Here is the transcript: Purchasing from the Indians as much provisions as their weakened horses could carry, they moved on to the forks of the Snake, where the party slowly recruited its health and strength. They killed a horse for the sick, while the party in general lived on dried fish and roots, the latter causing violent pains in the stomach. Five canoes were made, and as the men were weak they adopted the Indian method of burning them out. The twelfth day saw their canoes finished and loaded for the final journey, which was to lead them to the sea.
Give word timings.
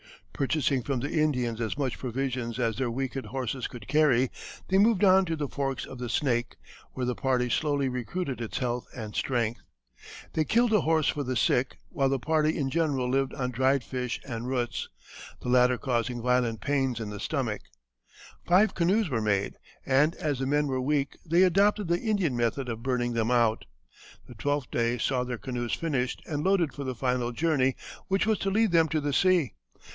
Purchasing 0.33 0.81
from 0.81 1.01
the 1.01 1.11
Indians 1.11 1.61
as 1.61 1.77
much 1.77 1.99
provisions 1.99 2.57
as 2.57 2.75
their 2.77 2.89
weakened 2.89 3.27
horses 3.27 3.67
could 3.67 3.87
carry, 3.87 4.31
they 4.69 4.79
moved 4.79 5.03
on 5.03 5.23
to 5.25 5.35
the 5.35 5.47
forks 5.47 5.85
of 5.85 5.99
the 5.99 6.09
Snake, 6.09 6.55
where 6.93 7.05
the 7.05 7.13
party 7.13 7.47
slowly 7.47 7.87
recruited 7.87 8.41
its 8.41 8.57
health 8.57 8.87
and 8.95 9.13
strength. 9.13 9.61
They 10.33 10.43
killed 10.43 10.73
a 10.73 10.81
horse 10.81 11.07
for 11.09 11.21
the 11.23 11.35
sick, 11.35 11.77
while 11.89 12.09
the 12.09 12.17
party 12.17 12.57
in 12.57 12.71
general 12.71 13.07
lived 13.07 13.35
on 13.35 13.51
dried 13.51 13.83
fish 13.83 14.19
and 14.25 14.47
roots, 14.47 14.89
the 15.43 15.49
latter 15.49 15.77
causing 15.77 16.23
violent 16.23 16.59
pains 16.61 16.99
in 16.99 17.11
the 17.11 17.19
stomach. 17.19 17.61
Five 18.47 18.73
canoes 18.73 19.07
were 19.11 19.21
made, 19.21 19.53
and 19.85 20.15
as 20.15 20.39
the 20.39 20.47
men 20.47 20.65
were 20.65 20.81
weak 20.81 21.15
they 21.23 21.43
adopted 21.43 21.87
the 21.87 21.99
Indian 22.01 22.35
method 22.35 22.67
of 22.69 22.81
burning 22.81 23.13
them 23.13 23.29
out. 23.29 23.65
The 24.27 24.33
twelfth 24.33 24.71
day 24.71 24.97
saw 24.97 25.23
their 25.23 25.37
canoes 25.37 25.73
finished 25.75 26.23
and 26.25 26.43
loaded 26.43 26.73
for 26.73 26.83
the 26.83 26.95
final 26.95 27.31
journey, 27.31 27.75
which 28.07 28.25
was 28.25 28.39
to 28.39 28.49
lead 28.49 28.71
them 28.71 28.87
to 28.87 28.99
the 28.99 29.13
sea. 29.13 29.53